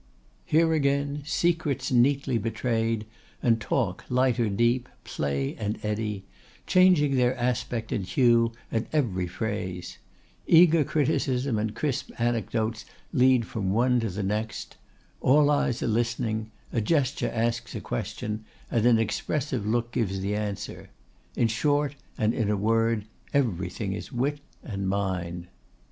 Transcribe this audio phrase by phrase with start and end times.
[0.45, 3.05] Here, again, secrets neatly betrayed,
[3.43, 6.25] and talk, light or deep, play and eddy,
[6.65, 9.99] changing their aspect and hue at every phrase.
[10.47, 12.83] Eager criticism and crisp anecdotes
[13.13, 14.75] lead on from one to the next.
[15.19, 20.33] All eyes are listening, a gesture asks a question, and an expressive look gives the
[20.35, 20.89] answer.
[21.35, 23.05] In short, and in a word,
[23.35, 25.45] everything is wit and mind.